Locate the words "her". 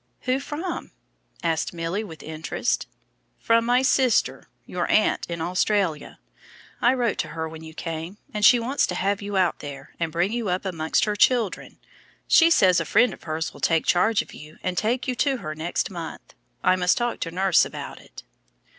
7.27-7.47, 11.05-11.11, 15.37-15.53